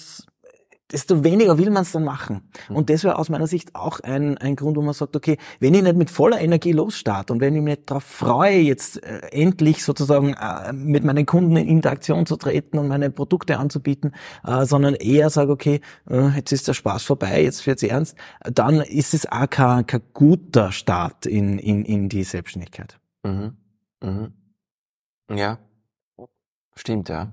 desto 0.93 1.25
weniger 1.25 1.59
will 1.59 1.71
man 1.71 1.83
es 1.83 1.93
dann 1.93 2.05
machen. 2.05 2.43
Und 2.69 2.91
das 2.91 3.05
wäre 3.05 3.19
aus 3.19 3.31
meiner 3.31 3.47
Sicht 3.47 3.75
auch 3.75 4.01
ein, 4.01 4.37
ein 4.39 4.55
Grund, 4.55 4.77
wo 4.77 4.83
man 4.83 4.93
sagt, 4.93 5.17
okay, 5.17 5.39
wenn 5.59 5.75
ich 5.75 5.83
nicht 5.83 5.97
mit 5.97 6.11
voller 6.11 6.41
Energie 6.41 6.73
losstarte 6.73 7.33
und 7.33 7.41
wenn 7.41 7.55
ich 7.55 7.63
mich 7.63 7.79
nicht 7.79 7.91
darauf 7.91 8.05
freue, 8.05 8.59
jetzt 8.59 9.03
äh, 9.03 9.21
endlich 9.31 9.83
sozusagen 9.83 10.35
äh, 10.35 10.73
mit 10.73 11.03
meinen 11.05 11.25
Kunden 11.25 11.57
in 11.57 11.69
Interaktion 11.69 12.27
zu 12.27 12.37
treten 12.37 12.79
und 12.79 12.89
meine 12.89 13.11
Produkte 13.11 13.59
anzubieten, 13.59 14.13
äh, 14.45 14.67
sondern 14.67 14.95
eher 14.95 15.31
sage, 15.31 15.53
okay, 15.53 15.81
äh, 16.09 16.29
jetzt 16.37 16.53
ist 16.53 16.69
der 16.69 16.75
Spaß 16.75 17.03
vorbei, 17.03 17.43
jetzt 17.43 17.67
wird's 17.67 17.83
ernst, 17.83 18.17
dann 18.43 18.81
ist 18.81 19.15
es 19.15 19.31
auch 19.31 19.49
kein, 19.49 19.87
kein 19.87 20.03
guter 20.13 20.71
Start 20.71 21.25
in, 21.27 21.59
in, 21.59 21.85
in 21.85 22.09
die 22.09 22.25
Selbstständigkeit. 22.25 22.99
Mhm. 23.23 23.57
Mhm. 24.03 24.33
Ja, 25.31 25.59
stimmt, 26.77 27.09
ja. 27.09 27.33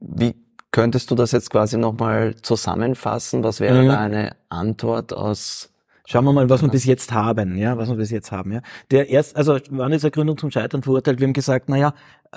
Wie 0.00 0.34
könntest 0.72 1.10
du 1.10 1.14
das 1.14 1.32
jetzt 1.32 1.50
quasi 1.50 1.76
nochmal 1.78 2.34
zusammenfassen? 2.42 3.42
Was 3.44 3.60
wäre 3.60 3.82
Mhm. 3.82 3.88
da 3.88 3.98
eine 4.00 4.36
Antwort 4.48 5.12
aus 5.12 5.70
Schauen 6.10 6.24
wir 6.24 6.32
mal, 6.32 6.48
was 6.48 6.62
wir 6.62 6.70
bis 6.70 6.86
jetzt 6.86 7.12
haben, 7.12 7.58
ja, 7.58 7.76
was 7.76 7.90
wir 7.90 7.96
bis 7.96 8.10
jetzt 8.10 8.32
haben, 8.32 8.50
ja. 8.50 8.62
Der 8.90 9.10
erst, 9.10 9.36
also, 9.36 9.58
wann 9.68 9.92
ist 9.92 10.04
eine 10.04 10.10
Gründung 10.10 10.38
zum 10.38 10.50
Scheitern 10.50 10.82
verurteilt? 10.82 11.20
Wir 11.20 11.26
haben 11.26 11.34
gesagt, 11.34 11.68
naja, 11.68 11.92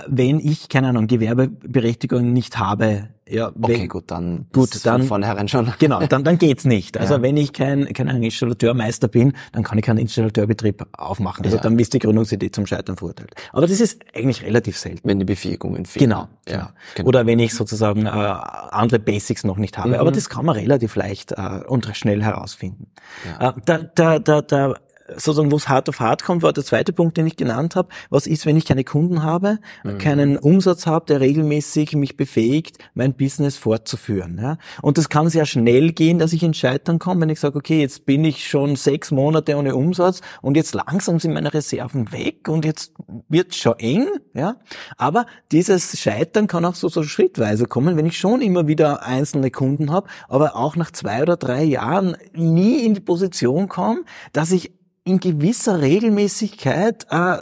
wenn 0.07 0.41
ich, 0.41 0.67
keine 0.67 0.89
Ahnung, 0.89 1.07
Gewerbeberechtigung 1.07 2.33
nicht 2.33 2.59
habe, 2.59 3.07
ja, 3.31 3.51
wenn, 3.55 3.75
Okay, 3.75 3.87
gut, 3.87 4.03
dann 4.11 4.45
Gut, 4.53 4.85
dann- 4.85 5.01
von 5.01 5.07
vornherein 5.07 5.47
schon. 5.47 5.71
Genau, 5.79 5.99
dann, 6.05 6.23
dann 6.23 6.37
geht's 6.37 6.65
nicht. 6.65 6.97
Also 6.97 7.15
Ja. 7.15 7.21
wenn 7.21 7.37
ich 7.37 7.53
kein, 7.53 7.85
kein 7.93 8.07
Installateurmeister 8.21 9.07
bin, 9.07 9.33
dann 9.53 9.63
kann 9.63 9.77
ich 9.77 9.85
keinen 9.85 9.99
Installateurbetrieb 9.99 10.85
aufmachen. 10.93 11.45
Also 11.45 11.57
Ja. 11.57 11.63
dann 11.63 11.77
ist 11.79 11.93
die 11.93 11.99
Gründungsidee 11.99 12.51
zum 12.51 12.65
Scheitern 12.65 12.97
verurteilt. 12.97 13.31
Aber 13.53 13.61
das 13.67 13.79
ist 13.79 14.01
eigentlich 14.15 14.43
relativ 14.43 14.77
selten. 14.77 15.07
wenn 15.07 15.19
die 15.19 15.25
Befähigungen 15.25 15.85
fehlen. 15.85 16.09
Genau, 16.09 16.27
genau. 16.45 16.59
Ja, 16.59 16.73
genau. 16.95 17.07
Oder 17.07 17.25
wenn 17.25 17.39
ich 17.39 17.53
sozusagen 17.53 18.05
äh, 18.05 18.09
andere 18.09 18.99
Basics 18.99 19.43
noch 19.43 19.57
nicht 19.57 19.77
habe. 19.77 19.89
Mhm. 19.89 19.95
Aber 19.95 20.11
das 20.11 20.29
kann 20.29 20.45
man 20.45 20.55
relativ 20.55 20.95
leicht 20.95 21.31
äh, 21.31 21.61
und 21.67 21.89
schnell 21.95 22.21
herausfinden. 22.23 22.87
Ja. 23.39 23.49
Äh, 23.49 23.53
der, 23.67 23.77
der, 23.83 24.19
der, 24.19 24.41
der 24.41 24.75
sozusagen, 25.17 25.51
wo 25.51 25.55
es 25.55 25.69
hart 25.69 25.89
auf 25.89 25.99
hart 25.99 26.23
kommt, 26.23 26.43
war 26.43 26.53
der 26.53 26.63
zweite 26.63 26.93
Punkt, 26.93 27.17
den 27.17 27.27
ich 27.27 27.35
genannt 27.35 27.75
habe. 27.75 27.89
Was 28.09 28.27
ist, 28.27 28.45
wenn 28.45 28.57
ich 28.57 28.65
keine 28.65 28.83
Kunden 28.83 29.23
habe, 29.23 29.59
mhm. 29.83 29.97
keinen 29.97 30.37
Umsatz 30.37 30.85
habe, 30.85 31.05
der 31.05 31.19
regelmäßig 31.19 31.95
mich 31.95 32.17
befähigt, 32.17 32.77
mein 32.93 33.13
Business 33.13 33.57
fortzuführen. 33.57 34.39
Ja? 34.41 34.57
Und 34.81 34.97
das 34.97 35.09
kann 35.09 35.29
sehr 35.29 35.45
schnell 35.45 35.91
gehen, 35.91 36.19
dass 36.19 36.33
ich 36.33 36.43
ins 36.43 36.57
Scheitern 36.57 36.99
komme, 36.99 37.21
wenn 37.21 37.29
ich 37.29 37.39
sage, 37.39 37.57
okay, 37.57 37.81
jetzt 37.81 38.05
bin 38.05 38.23
ich 38.25 38.47
schon 38.47 38.75
sechs 38.75 39.11
Monate 39.11 39.55
ohne 39.55 39.75
Umsatz 39.75 40.21
und 40.41 40.55
jetzt 40.55 40.73
langsam 40.73 41.19
sind 41.19 41.33
meine 41.33 41.53
Reserven 41.53 42.11
weg 42.11 42.47
und 42.47 42.65
jetzt 42.65 42.93
wird 43.29 43.55
schon 43.55 43.79
eng. 43.79 44.07
Ja? 44.33 44.57
Aber 44.97 45.25
dieses 45.51 45.99
Scheitern 45.99 46.47
kann 46.47 46.65
auch 46.65 46.75
so, 46.75 46.89
so 46.89 47.03
schrittweise 47.03 47.65
kommen, 47.65 47.97
wenn 47.97 48.05
ich 48.05 48.17
schon 48.17 48.41
immer 48.41 48.67
wieder 48.67 49.05
einzelne 49.05 49.51
Kunden 49.51 49.91
habe, 49.91 50.07
aber 50.27 50.55
auch 50.55 50.75
nach 50.75 50.91
zwei 50.91 51.21
oder 51.21 51.37
drei 51.37 51.63
Jahren 51.63 52.15
nie 52.33 52.85
in 52.85 52.93
die 52.93 53.01
Position 53.01 53.67
komme, 53.67 54.01
dass 54.33 54.51
ich 54.51 54.71
in 55.03 55.19
gewisser 55.19 55.81
Regelmäßigkeit 55.81 57.07
äh, 57.09 57.37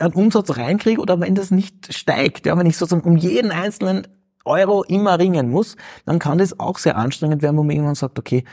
einen 0.00 0.14
Umsatz 0.14 0.56
reinkriege 0.56 1.00
oder 1.00 1.20
wenn 1.20 1.34
das 1.34 1.50
nicht 1.50 1.94
steigt, 1.94 2.46
ja, 2.46 2.56
wenn 2.58 2.66
ich 2.66 2.76
sozusagen 2.76 3.08
um 3.08 3.16
jeden 3.16 3.50
einzelnen 3.50 4.06
Euro 4.44 4.82
immer 4.82 5.18
ringen 5.18 5.50
muss, 5.50 5.76
dann 6.04 6.18
kann 6.18 6.38
das 6.38 6.58
auch 6.58 6.78
sehr 6.78 6.96
anstrengend 6.96 7.42
werden, 7.42 7.56
wo 7.56 7.62
man 7.62 7.74
irgendwann 7.74 7.94
sagt, 7.94 8.18
okay, 8.18 8.44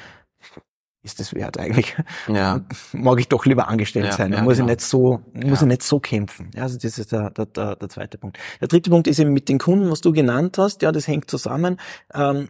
ist 1.04 1.20
das 1.20 1.34
wert 1.34 1.60
eigentlich? 1.60 1.96
Ja. 2.28 2.62
Mag 2.94 3.20
ich 3.20 3.28
doch 3.28 3.46
lieber 3.46 3.68
angestellt 3.68 4.06
ja, 4.06 4.12
sein. 4.12 4.34
Ja, 4.34 4.44
muss 4.44 4.58
genau. 4.58 4.70
ich 4.70 4.76
nicht 4.76 4.82
so, 4.82 5.22
muss 5.34 5.46
ja. 5.46 5.54
ich 5.54 5.62
nicht 5.64 5.84
so 5.84 6.00
kämpfen. 6.00 6.52
Ja, 6.54 6.64
also 6.64 6.78
das 6.78 7.00
ist 7.00 7.12
der, 7.12 7.32
der, 7.32 7.48
der, 7.48 7.76
der 7.76 7.90
zweite 7.90 8.20
Punkt. 8.20 8.38
Der 8.60 8.68
dritte 8.68 8.92
Punkt 8.92 9.08
ist 9.08 9.18
eben 9.18 9.34
mit 9.34 9.50
den 9.50 9.58
Kunden, 9.58 9.90
was 9.90 10.02
du 10.02 10.14
genannt 10.14 10.60
hast. 10.60 10.84
Ja, 10.84 10.92
das 10.92 11.08
hängt 11.08 11.30
zusammen. 11.30 11.78
Ähm, 12.14 12.50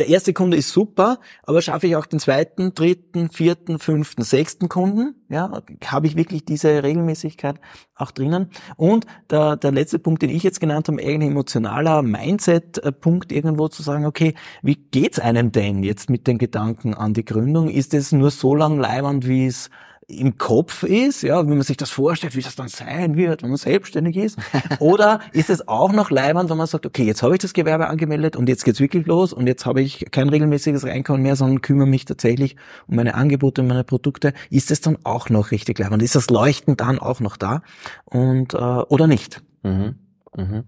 der 0.00 0.08
erste 0.08 0.32
Kunde 0.32 0.56
ist 0.56 0.70
super, 0.70 1.18
aber 1.42 1.60
schaffe 1.60 1.86
ich 1.86 1.94
auch 1.94 2.06
den 2.06 2.20
zweiten, 2.20 2.72
dritten, 2.74 3.28
vierten, 3.28 3.78
fünften, 3.78 4.22
sechsten 4.22 4.70
Kunden? 4.70 5.14
Ja, 5.28 5.62
habe 5.84 6.06
ich 6.06 6.16
wirklich 6.16 6.46
diese 6.46 6.82
Regelmäßigkeit 6.82 7.60
auch 7.94 8.10
drinnen? 8.10 8.48
Und 8.76 9.04
der, 9.28 9.58
der 9.58 9.72
letzte 9.72 9.98
Punkt, 9.98 10.22
den 10.22 10.30
ich 10.30 10.42
jetzt 10.42 10.58
genannt 10.58 10.88
habe, 10.88 11.02
eigentlich 11.02 11.30
emotionaler 11.30 12.00
Mindset-Punkt 12.00 13.30
irgendwo 13.30 13.68
zu 13.68 13.82
sagen, 13.82 14.06
okay, 14.06 14.32
wie 14.62 14.76
geht's 14.76 15.18
einem 15.18 15.52
denn 15.52 15.82
jetzt 15.82 16.08
mit 16.08 16.26
den 16.26 16.38
Gedanken 16.38 16.94
an 16.94 17.12
die 17.12 17.26
Gründung? 17.26 17.68
Ist 17.68 17.92
es 17.92 18.10
nur 18.10 18.30
so 18.30 18.54
lang 18.54 18.78
leibend, 18.78 19.28
wie 19.28 19.48
es 19.48 19.68
im 20.10 20.38
Kopf 20.38 20.82
ist, 20.82 21.22
ja, 21.22 21.40
wenn 21.40 21.54
man 21.54 21.62
sich 21.62 21.76
das 21.76 21.90
vorstellt, 21.90 22.36
wie 22.36 22.42
das 22.42 22.56
dann 22.56 22.68
sein 22.68 23.16
wird, 23.16 23.42
wenn 23.42 23.50
man 23.50 23.58
selbstständig 23.58 24.16
ist? 24.16 24.38
Oder 24.78 25.20
ist 25.32 25.50
es 25.50 25.66
auch 25.68 25.92
noch 25.92 26.10
leibend, 26.10 26.50
wenn 26.50 26.56
man 26.56 26.66
sagt, 26.66 26.86
okay, 26.86 27.04
jetzt 27.04 27.22
habe 27.22 27.34
ich 27.34 27.40
das 27.40 27.52
Gewerbe 27.52 27.86
angemeldet 27.88 28.36
und 28.36 28.48
jetzt 28.48 28.64
geht's 28.64 28.80
wirklich 28.80 29.06
los 29.06 29.32
und 29.32 29.46
jetzt 29.46 29.66
habe 29.66 29.80
ich 29.80 30.06
kein 30.10 30.28
regelmäßiges 30.28 30.84
Reinkommen 30.84 31.22
mehr, 31.22 31.36
sondern 31.36 31.62
kümmere 31.62 31.86
mich 31.86 32.04
tatsächlich 32.04 32.56
um 32.86 32.96
meine 32.96 33.14
Angebote, 33.14 33.62
um 33.62 33.68
meine 33.68 33.84
Produkte. 33.84 34.32
Ist 34.50 34.70
es 34.70 34.80
dann 34.80 34.98
auch 35.04 35.30
noch 35.30 35.50
richtig 35.50 35.78
leibend? 35.78 36.02
Ist 36.02 36.16
das 36.16 36.30
Leuchten 36.30 36.76
dann 36.76 36.98
auch 36.98 37.20
noch 37.20 37.36
da? 37.36 37.62
Und 38.04 38.54
äh, 38.54 38.56
oder 38.56 39.06
nicht? 39.06 39.42
Mhm. 39.62 39.96
Mhm. 40.36 40.64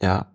Ja. 0.00 0.30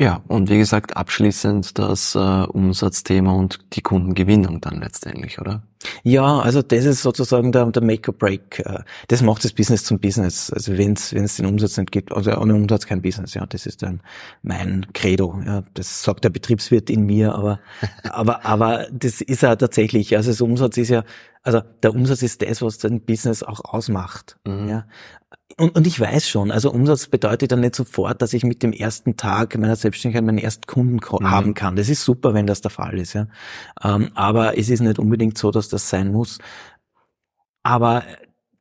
Ja, 0.00 0.22
und 0.28 0.48
wie 0.48 0.58
gesagt, 0.58 0.96
abschließend 0.96 1.76
das 1.76 2.14
äh, 2.14 2.18
Umsatzthema 2.18 3.32
und 3.32 3.58
die 3.72 3.80
Kundengewinnung 3.80 4.60
dann 4.60 4.80
letztendlich, 4.80 5.40
oder? 5.40 5.62
Ja, 6.04 6.38
also 6.38 6.62
das 6.62 6.84
ist 6.84 7.02
sozusagen 7.02 7.50
der, 7.50 7.66
der 7.66 7.82
Make 7.82 8.10
or 8.10 8.16
Break. 8.16 8.60
Äh, 8.60 8.80
das 9.08 9.22
macht 9.22 9.44
das 9.44 9.52
Business 9.52 9.84
zum 9.84 9.98
Business. 9.98 10.52
Also 10.52 10.76
wenn 10.78 10.92
es 10.92 11.14
wenn 11.14 11.24
es 11.24 11.36
den 11.36 11.46
Umsatz 11.46 11.76
nicht 11.76 11.90
gibt, 11.90 12.12
also 12.12 12.32
ohne 12.36 12.54
Umsatz 12.54 12.86
kein 12.86 13.02
Business. 13.02 13.34
Ja, 13.34 13.46
das 13.46 13.66
ist 13.66 13.82
dann 13.82 14.00
mein 14.42 14.86
Credo. 14.92 15.40
Ja, 15.44 15.62
das 15.74 16.02
sagt 16.02 16.24
der 16.24 16.30
Betriebswirt 16.30 16.90
in 16.90 17.04
mir, 17.04 17.34
aber 17.34 17.60
aber 18.04 18.44
aber 18.44 18.86
das 18.92 19.20
ist 19.20 19.42
ja 19.42 19.54
tatsächlich. 19.56 20.16
Also 20.16 20.30
das 20.30 20.40
Umsatz 20.40 20.76
ist 20.76 20.90
ja, 20.90 21.04
also 21.42 21.60
der 21.82 21.92
Umsatz 21.94 22.22
ist 22.22 22.42
das, 22.42 22.62
was 22.62 22.78
dein 22.78 23.00
Business 23.00 23.42
auch 23.42 23.64
ausmacht. 23.64 24.36
Mhm. 24.44 24.68
Ja, 24.68 24.86
und, 25.56 25.74
und 25.74 25.86
ich 25.86 25.98
weiß 25.98 26.28
schon, 26.28 26.50
also 26.50 26.70
Umsatz 26.70 27.06
bedeutet 27.06 27.52
dann 27.52 27.60
nicht 27.60 27.74
sofort, 27.74 28.20
dass 28.20 28.32
ich 28.32 28.44
mit 28.44 28.62
dem 28.62 28.72
ersten 28.72 29.16
Tag 29.16 29.56
meiner 29.58 29.76
Selbstständigkeit 29.76 30.24
meinen 30.24 30.38
ersten 30.38 30.66
Kunden 30.66 30.96
mhm. 30.96 31.30
haben 31.30 31.54
kann. 31.54 31.76
Das 31.76 31.88
ist 31.88 32.04
super, 32.04 32.34
wenn 32.34 32.46
das 32.46 32.60
der 32.60 32.70
Fall 32.70 32.98
ist. 32.98 33.14
Ja. 33.14 33.28
Ähm, 33.82 34.10
aber 34.14 34.58
es 34.58 34.68
ist 34.68 34.80
nicht 34.80 34.98
unbedingt 34.98 35.38
so, 35.38 35.50
dass 35.50 35.68
das 35.68 35.88
sein 35.88 36.12
muss. 36.12 36.38
Aber 37.62 38.04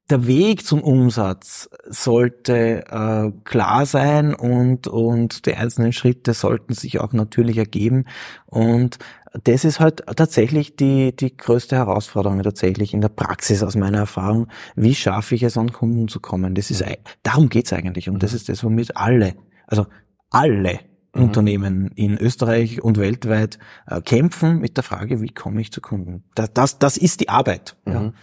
der 0.10 0.26
Weg 0.26 0.66
zum 0.66 0.82
Umsatz 0.82 1.70
sollte 1.86 2.86
äh, 2.90 3.32
klar 3.44 3.86
sein 3.86 4.34
und, 4.34 4.88
und 4.88 5.46
die 5.46 5.56
einzelnen 5.56 5.92
Schritte 5.92 6.34
sollten 6.34 6.74
sich 6.74 7.00
auch 7.00 7.12
natürlich 7.12 7.58
ergeben. 7.58 8.06
Und 8.46 9.00
das 9.44 9.66
ist 9.66 9.80
halt 9.80 10.04
tatsächlich 10.16 10.76
die, 10.76 11.16
die 11.16 11.36
größte 11.36 11.76
Herausforderung 11.76 12.42
tatsächlich 12.42 12.94
in 12.94 13.02
der 13.02 13.10
Praxis 13.10 13.64
aus 13.64 13.76
meiner 13.76 14.00
Erfahrung. 14.00 14.48
Wie 14.76 14.96
schaffe 14.96 15.36
ich 15.36 15.44
es, 15.44 15.58
an 15.58 15.74
Kunden 15.74 16.08
zu 16.08 16.20
kommen? 16.20 16.56
Das 16.56 16.72
ist, 16.72 16.84
darum 17.24 17.50
geht's 17.50 17.74
eigentlich. 17.74 18.10
Und 18.10 18.24
das 18.24 18.34
ist 18.34 18.48
das, 18.50 18.64
womit 18.64 18.96
alle, 18.96 19.36
also 19.68 19.88
alle 20.30 20.80
mhm. 21.14 21.24
Unternehmen 21.24 21.92
in 21.96 22.18
Österreich 22.18 22.82
und 22.82 22.98
weltweit 22.98 23.60
äh, 23.88 24.02
kämpfen 24.02 24.60
mit 24.60 24.78
der 24.78 24.84
Frage, 24.84 25.22
wie 25.22 25.34
komme 25.34 25.60
ich 25.60 25.72
zu 25.72 25.82
Kunden? 25.82 26.24
Das, 26.34 26.54
das, 26.54 26.80
das 26.80 26.98
ist 26.98 27.20
die 27.20 27.30
Arbeit. 27.30 27.76
Mhm. 27.86 27.94
Ja. 27.94 28.14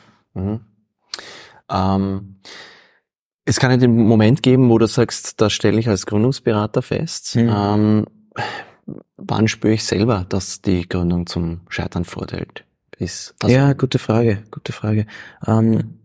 Mhm. 0.40 0.60
Ähm, 1.70 2.40
es 3.44 3.60
kann 3.60 3.70
ja 3.70 3.76
den 3.76 4.06
Moment 4.06 4.42
geben, 4.42 4.70
wo 4.70 4.78
du 4.78 4.86
sagst, 4.86 5.40
das 5.40 5.52
stelle 5.52 5.78
ich 5.78 5.88
als 5.88 6.06
Gründungsberater 6.06 6.82
fest. 6.82 7.36
Mhm. 7.36 7.52
Ähm, 7.54 8.06
wann 9.16 9.48
spüre 9.48 9.74
ich 9.74 9.84
selber, 9.84 10.26
dass 10.28 10.62
die 10.62 10.88
Gründung 10.88 11.26
zum 11.26 11.60
Scheitern 11.68 12.04
verurteilt 12.04 12.64
ist? 12.98 13.34
Also, 13.42 13.54
ja, 13.54 13.72
gute 13.72 13.98
Frage, 13.98 14.44
gute 14.50 14.72
Frage. 14.72 15.06
Ähm, 15.46 16.00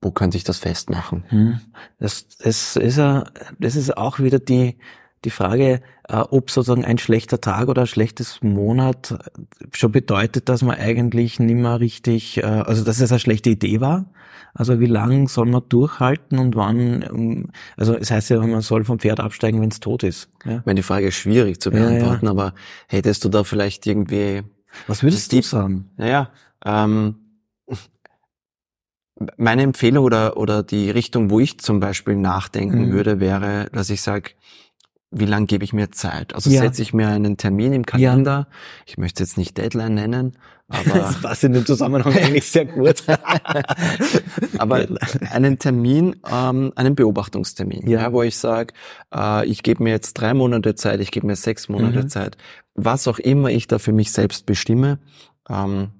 wo 0.00 0.10
könnte 0.10 0.36
ich 0.36 0.44
das 0.44 0.58
festmachen? 0.58 1.24
Hm, 1.28 1.60
das, 1.98 2.28
das, 2.36 2.76
ist, 2.76 2.96
ja, 2.98 3.24
das 3.58 3.74
ist 3.74 3.96
auch 3.96 4.18
wieder 4.18 4.38
die, 4.38 4.76
die 5.24 5.30
Frage, 5.30 5.80
äh, 6.08 6.16
ob 6.16 6.50
sozusagen 6.50 6.84
ein 6.84 6.98
schlechter 6.98 7.40
Tag 7.40 7.68
oder 7.68 7.82
ein 7.82 7.86
schlechtes 7.86 8.42
Monat 8.42 9.18
schon 9.72 9.92
bedeutet, 9.92 10.48
dass 10.48 10.62
man 10.62 10.76
eigentlich 10.76 11.40
nicht 11.40 11.56
mehr 11.56 11.80
richtig, 11.80 12.38
äh, 12.38 12.42
also 12.42 12.84
dass 12.84 13.00
es 13.00 13.10
eine 13.10 13.18
schlechte 13.18 13.50
Idee 13.50 13.80
war. 13.80 14.06
Also 14.54 14.78
wie 14.78 14.86
lang 14.86 15.26
soll 15.28 15.46
man 15.46 15.62
durchhalten 15.68 16.38
und 16.38 16.54
wann, 16.54 17.02
ähm, 17.02 17.50
also 17.76 17.96
es 17.96 18.10
heißt 18.10 18.30
ja, 18.30 18.40
man 18.40 18.60
soll 18.60 18.84
vom 18.84 19.00
Pferd 19.00 19.18
absteigen, 19.18 19.60
wenn 19.60 19.70
es 19.70 19.80
tot 19.80 20.04
ist. 20.04 20.30
Ja? 20.44 20.58
Ich 20.58 20.66
meine, 20.66 20.76
die 20.76 20.84
Frage 20.84 21.08
ist 21.08 21.16
schwierig 21.16 21.60
zu 21.60 21.70
beantworten, 21.70 22.26
ja, 22.26 22.32
ja. 22.32 22.38
aber 22.38 22.54
hättest 22.86 23.24
du 23.24 23.28
da 23.28 23.42
vielleicht 23.42 23.86
irgendwie... 23.86 24.42
Was 24.86 25.02
würdest 25.02 25.32
du 25.32 25.42
sagen? 25.42 25.90
Naja, 25.96 26.30
ähm, 26.64 27.16
meine 29.36 29.62
Empfehlung 29.62 30.04
oder, 30.04 30.36
oder 30.36 30.62
die 30.62 30.90
Richtung, 30.90 31.30
wo 31.30 31.40
ich 31.40 31.58
zum 31.58 31.80
Beispiel 31.80 32.16
nachdenken 32.16 32.88
mhm. 32.88 32.92
würde, 32.92 33.20
wäre, 33.20 33.68
dass 33.72 33.90
ich 33.90 34.02
sage, 34.02 34.30
wie 35.14 35.26
lange 35.26 35.46
gebe 35.46 35.64
ich 35.64 35.72
mir 35.72 35.90
Zeit? 35.90 36.34
Also 36.34 36.50
ja. 36.50 36.60
setze 36.60 36.82
ich 36.82 36.92
mir 36.92 37.08
einen 37.08 37.36
Termin 37.36 37.72
im 37.72 37.86
Kalender. 37.86 38.48
Ja. 38.50 38.56
Ich 38.86 38.98
möchte 38.98 39.22
jetzt 39.22 39.38
nicht 39.38 39.56
Deadline 39.56 39.94
nennen, 39.94 40.36
aber 40.68 40.82
das 40.98 41.22
passt 41.22 41.44
in 41.44 41.52
dem 41.52 41.64
Zusammenhang 41.64 42.12
eigentlich 42.12 42.50
sehr 42.50 42.66
gut. 42.66 43.04
aber 44.58 44.86
einen 45.30 45.58
Termin, 45.58 46.16
ähm, 46.30 46.72
einen 46.74 46.94
Beobachtungstermin, 46.94 47.88
ja. 47.88 48.02
ja 48.02 48.12
wo 48.12 48.22
ich 48.22 48.36
sage, 48.36 48.74
äh, 49.14 49.46
ich 49.46 49.62
gebe 49.62 49.82
mir 49.82 49.90
jetzt 49.90 50.14
drei 50.14 50.34
Monate 50.34 50.74
Zeit, 50.74 51.00
ich 51.00 51.10
gebe 51.10 51.26
mir 51.26 51.36
sechs 51.36 51.68
Monate 51.68 52.02
mhm. 52.02 52.08
Zeit, 52.08 52.36
was 52.74 53.06
auch 53.06 53.18
immer 53.18 53.50
ich 53.50 53.68
da 53.68 53.78
für 53.78 53.92
mich 53.92 54.12
selbst 54.12 54.46
bestimme. 54.46 54.98
Ähm, 55.48 55.90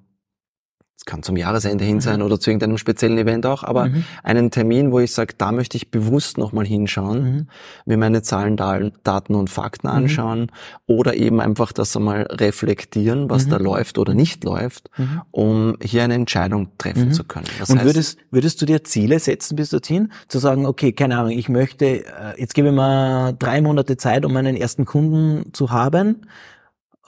es 0.97 1.03
kann 1.03 1.23
zum 1.23 1.35
Jahresende 1.35 1.83
hin 1.83 1.99
sein 1.99 2.19
mhm. 2.19 2.25
oder 2.25 2.39
zu 2.39 2.49
irgendeinem 2.49 2.77
speziellen 2.77 3.17
Event 3.17 3.45
auch, 3.45 3.63
aber 3.63 3.89
mhm. 3.89 4.05
einen 4.23 4.49
Termin, 4.49 4.91
wo 4.91 4.99
ich 4.99 5.13
sage, 5.13 5.33
da 5.37 5.51
möchte 5.51 5.75
ich 5.75 5.91
bewusst 5.91 6.37
nochmal 6.37 6.65
hinschauen, 6.65 7.23
mhm. 7.23 7.47
mir 7.85 7.97
meine 7.97 8.21
Zahlen, 8.21 8.55
Daten 8.55 9.35
und 9.35 9.49
Fakten 9.49 9.87
mhm. 9.87 9.93
anschauen 9.93 10.51
oder 10.87 11.15
eben 11.15 11.41
einfach 11.41 11.73
das 11.73 11.95
einmal 11.97 12.23
reflektieren, 12.23 13.29
was 13.29 13.49
da 13.49 13.59
mhm. 13.59 13.65
läuft 13.65 13.97
oder 13.97 14.13
nicht 14.13 14.45
läuft, 14.45 14.89
mhm. 14.97 15.21
um 15.31 15.77
hier 15.81 16.03
eine 16.03 16.13
Entscheidung 16.13 16.69
treffen 16.77 17.11
zu 17.11 17.25
können. 17.25 17.47
Das 17.59 17.69
und 17.69 17.77
heißt, 17.77 17.87
würdest, 17.87 18.19
würdest 18.31 18.61
du 18.61 18.65
dir 18.65 18.83
Ziele 18.85 19.19
setzen 19.19 19.57
bis 19.57 19.71
dorthin, 19.71 20.13
zu 20.29 20.39
sagen, 20.39 20.65
okay, 20.65 20.93
keine 20.93 21.17
Ahnung, 21.17 21.31
ich 21.31 21.49
möchte, 21.49 22.05
äh, 22.05 22.05
jetzt 22.37 22.53
gebe 22.53 22.69
ich 22.69 22.73
mir 22.73 23.33
drei 23.37 23.61
Monate 23.61 23.97
Zeit, 23.97 24.23
um 24.23 24.31
meinen 24.31 24.55
ersten 24.55 24.85
Kunden 24.85 25.53
zu 25.53 25.71
haben? 25.71 26.25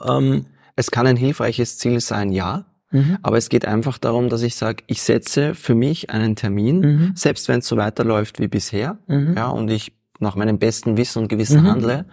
Ähm, 0.05 0.45
es 0.75 0.91
kann 0.91 1.07
ein 1.07 1.17
hilfreiches 1.17 1.77
Ziel 1.77 2.01
sein, 2.01 2.31
ja. 2.31 2.65
Mhm. 2.91 3.17
Aber 3.21 3.37
es 3.37 3.49
geht 3.49 3.65
einfach 3.65 3.97
darum, 3.97 4.29
dass 4.29 4.41
ich 4.41 4.55
sage, 4.55 4.83
ich 4.87 5.01
setze 5.01 5.55
für 5.55 5.75
mich 5.75 6.09
einen 6.09 6.35
Termin, 6.35 6.79
mhm. 6.79 7.11
selbst 7.15 7.47
wenn 7.47 7.59
es 7.59 7.67
so 7.67 7.77
weiterläuft 7.77 8.39
wie 8.39 8.47
bisher, 8.47 8.97
mhm. 9.07 9.35
ja, 9.35 9.49
und 9.49 9.69
ich 9.69 9.93
nach 10.19 10.35
meinem 10.35 10.57
besten 10.57 10.97
Wissen 10.97 11.21
und 11.21 11.27
Gewissen 11.27 11.61
mhm. 11.61 11.67
handle, 11.67 12.05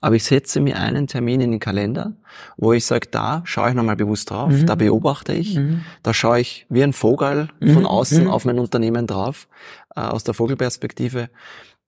aber 0.00 0.16
ich 0.16 0.24
setze 0.24 0.60
mir 0.60 0.80
einen 0.80 1.06
Termin 1.06 1.40
in 1.40 1.52
den 1.52 1.60
Kalender, 1.60 2.16
wo 2.56 2.72
ich 2.72 2.84
sage, 2.84 3.06
da 3.10 3.42
schaue 3.44 3.68
ich 3.68 3.74
nochmal 3.76 3.94
bewusst 3.94 4.30
drauf, 4.30 4.50
mhm. 4.50 4.66
da 4.66 4.74
beobachte 4.74 5.32
ich, 5.32 5.60
da 6.02 6.12
schaue 6.12 6.40
ich 6.40 6.66
wie 6.70 6.82
ein 6.82 6.92
Vogel 6.92 7.50
von 7.60 7.86
außen 7.86 8.26
auf 8.26 8.44
mein 8.44 8.58
Unternehmen 8.58 9.06
drauf, 9.06 9.46
äh, 9.94 10.00
aus 10.00 10.24
der 10.24 10.34
Vogelperspektive, 10.34 11.28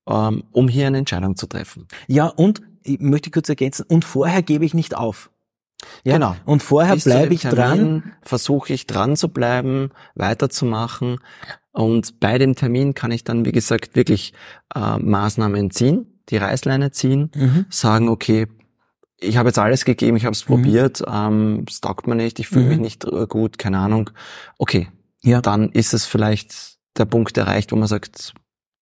ähm, 0.09 0.45
um 0.53 0.69
hier 0.69 0.87
eine 0.87 0.99
Entscheidung 0.99 1.35
zu 1.37 1.47
treffen. 1.47 1.89
Ja, 2.07 2.27
und 2.27 2.63
ich 2.85 3.01
möchte 3.01 3.31
kurz 3.31 3.49
ergänzen, 3.49 3.85
und 3.89 4.05
vorher 4.05 4.43
gebe 4.43 4.65
ich 4.65 4.75
nicht 4.75 4.97
auf. 4.97 5.31
Ja? 6.05 6.15
Genau. 6.15 6.37
Und 6.45 6.63
vorher 6.63 6.97
bleibe 6.97 7.35
ich 7.35 7.43
dran. 7.43 8.13
Versuche 8.23 8.73
ich 8.73 8.87
dran 8.87 9.17
zu 9.17 9.29
bleiben, 9.29 9.91
weiterzumachen. 10.15 11.19
Und 11.73 12.21
bei 12.21 12.39
dem 12.39 12.55
Termin 12.55 12.95
kann 12.95 13.11
ich 13.11 13.25
dann, 13.25 13.45
wie 13.45 13.53
gesagt, 13.53 13.97
wirklich 13.97 14.33
äh, 14.75 14.99
Maßnahmen 14.99 15.71
ziehen, 15.71 16.21
die 16.29 16.37
Reißleine 16.37 16.91
ziehen, 16.93 17.31
Mhm. 17.35 17.67
sagen, 17.71 18.09
okay, 18.09 18.47
ich 19.19 19.37
habe 19.37 19.49
jetzt 19.49 19.59
alles 19.59 19.85
gegeben, 19.85 20.17
ich 20.17 20.25
habe 20.25 20.35
es 20.35 20.43
probiert, 20.45 21.03
ähm, 21.07 21.65
es 21.69 21.81
taugt 21.81 22.07
mir 22.07 22.15
nicht, 22.15 22.39
ich 22.41 22.49
fühle 22.49 22.65
Mhm. 22.65 22.69
mich 22.71 22.79
nicht 22.81 23.05
äh, 23.05 23.27
gut, 23.27 23.59
keine 23.59 23.79
Ahnung. 23.79 24.11
Okay, 24.59 24.89
Ja. 25.23 25.41
dann 25.41 25.71
ist 25.71 25.95
es 25.95 26.05
vielleicht 26.05 26.77
der 26.99 27.07
Punkt 27.07 27.37
erreicht, 27.39 27.73
wo 27.73 27.77
man 27.77 27.89
sagt, 27.89 28.35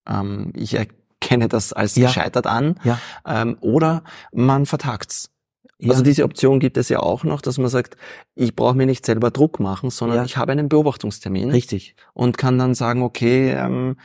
ähm, 0.09 0.53
ich 0.57 0.75
erkenne 0.75 1.49
das 1.49 1.73
als 1.73 1.95
Ja. 1.97 2.09
gescheitert 2.09 2.47
an. 2.47 2.75
Ja. 2.85 2.99
Ähm, 3.27 3.57
oder 3.61 4.03
man 4.33 4.67
vertagt's. 4.67 5.31
Ja. 5.83 5.91
Also 5.91 6.03
diese 6.05 6.25
Option 6.25 6.61
gibt 6.61 6.77
es 6.77 6.89
ja 6.89 7.01
auch 7.01 7.25
noch, 7.25 7.41
dass 7.41 7.59
man 7.59 7.69
sagt, 7.69 7.97
ich 8.35 8.55
brauche 8.55 8.77
mir 8.77 8.87
nicht 8.87 9.05
selber 9.05 9.31
Druck 9.31 9.59
machen, 9.61 9.91
sondern 9.91 10.19
Ja. 10.19 10.25
ich 10.25 10.37
habe 10.37 10.53
einen 10.53 10.69
Beobachtungstermin 10.69 11.51
Richtig. 11.51 11.97
und 12.15 12.39
kann 12.39 12.59
dann 12.59 12.75
sagen, 12.75 13.03
okay, 13.03 13.51
ähm, 13.51 13.97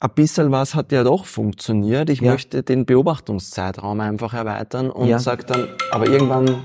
ein 0.00 0.10
bisschen 0.14 0.50
was 0.52 0.74
hat 0.74 0.90
ja 0.92 1.04
doch 1.04 1.24
funktioniert. 1.26 2.08
Ich 2.08 2.20
Ja. 2.20 2.32
möchte 2.32 2.62
den 2.62 2.86
Beobachtungszeitraum 2.86 4.00
einfach 4.00 4.32
erweitern 4.32 4.90
und 4.90 5.08
Ja. 5.08 5.18
sage 5.18 5.44
dann, 5.44 5.68
aber 5.90 6.06
irgendwann 6.08 6.64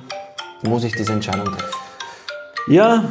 muss 0.63 0.83
ich 0.83 0.93
diese 0.95 1.11
Entscheidung 1.13 1.45
treffen. 1.47 1.73
Ja, 2.67 3.09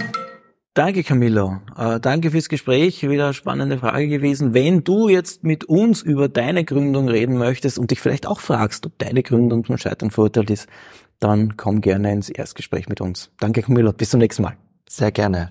danke 0.75 1.03
Camillo. 1.03 1.59
Äh, 1.77 2.01
danke 2.01 2.31
fürs 2.31 2.49
Gespräch. 2.49 3.03
Wieder 3.07 3.25
eine 3.25 3.35
spannende 3.35 3.77
Frage 3.79 4.09
gewesen. 4.09 4.55
Wenn 4.55 4.85
du 4.85 5.09
jetzt 5.09 5.45
mit 5.45 5.65
uns 5.65 6.01
über 6.01 6.29
deine 6.31 6.65
Gründung 6.65 7.09
reden 7.09 7.37
möchtest 7.37 7.79
und 7.79 7.91
dich 7.91 8.01
vielleicht 8.01 8.27
auch 8.27 8.41
fragst, 8.41 8.87
ob 8.87 8.97
deine 8.99 9.23
Gründung 9.23 9.65
zum 9.67 9.77
Scheitern 9.77 10.11
verurteilt 10.11 10.51
ist, 10.51 10.69
dann 11.23 11.57
komm 11.57 11.81
gerne 11.81 12.13
ins 12.13 12.29
Erstgespräch 12.29 12.89
mit 12.89 13.01
uns. 13.01 13.31
Danke 13.39 13.63
Camillo. 13.63 13.93
Bis 13.93 14.11
zum 14.11 14.21
nächsten 14.21 14.43
Mal. 14.43 14.57
Sehr 14.89 15.13
gerne. 15.13 15.51